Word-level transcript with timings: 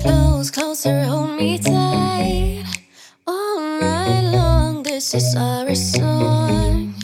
Close, 0.00 0.50
closer, 0.50 1.04
hold 1.04 1.36
me 1.36 1.58
tight. 1.58 2.64
All 3.26 3.60
night 3.80 4.30
long, 4.32 4.82
this 4.84 5.14
is 5.14 5.34
our 5.36 5.74
song. 5.74 6.94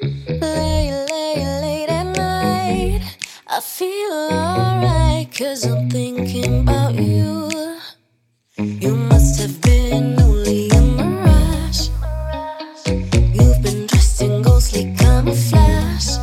Late, 0.00 1.06
late, 1.10 1.44
late 1.64 1.88
at 1.90 2.16
night. 2.16 3.02
I 3.48 3.60
feel 3.60 4.12
alright, 4.32 5.28
cause 5.36 5.66
I'm 5.66 5.90
thinking 5.90 6.60
about 6.60 6.94
you. 6.94 7.50
You 8.56 8.94
must 8.96 9.40
have 9.40 9.60
been 9.60 10.20
only 10.20 10.70
a 10.70 10.80
mirage. 10.80 11.88
You've 13.34 13.62
been 13.62 13.86
dressed 13.88 14.22
in 14.22 14.42
ghostly 14.42 14.94
camouflage. 14.96 16.18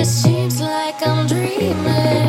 it 0.00 0.06
seems 0.06 0.60
like 0.60 1.04
I'm 1.04 1.26
dreaming. 1.26 2.27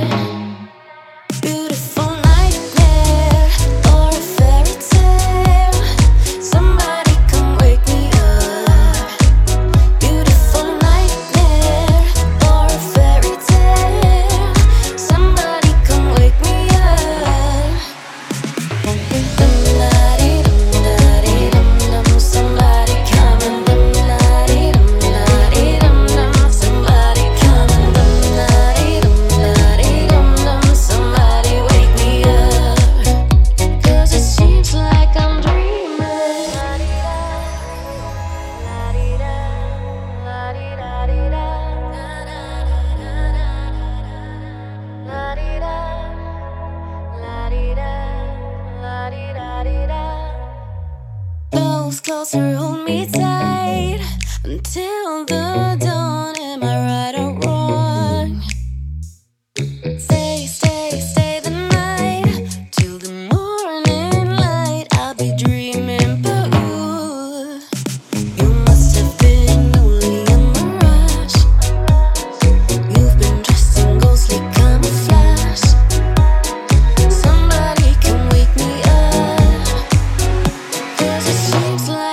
closer, 51.97 52.55
hold 52.55 52.85
me 52.85 53.07
tight 53.07 53.99
until 54.43 55.25
the 55.25 55.78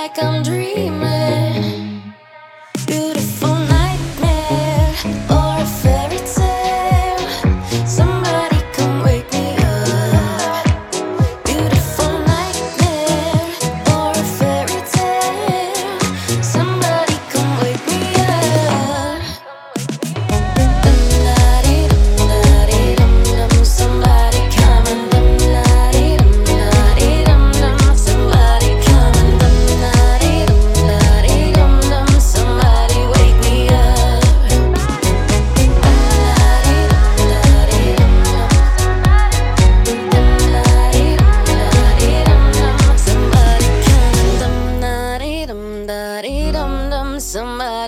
like 0.07 0.23
I'm 0.23 0.41
dreaming. 0.41 1.06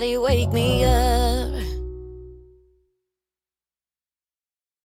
wake 0.00 0.50
me 0.50 0.82
up. 0.82 0.99